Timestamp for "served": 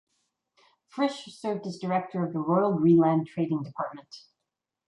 1.25-1.67